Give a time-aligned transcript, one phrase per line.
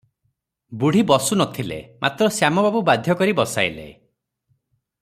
[0.83, 3.87] ବୁଢ଼ୀ ବସୁ ନଥିଲେ, ମାତ୍ର ଶ୍ୟାମବାବୁ ବାଧ୍ୟ କରି ବସାଇଲେ।